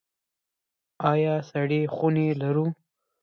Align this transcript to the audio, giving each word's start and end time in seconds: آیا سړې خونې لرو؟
آیا 1.11 1.35
سړې 1.49 1.81
خونې 1.93 2.27
لرو؟ 2.41 2.65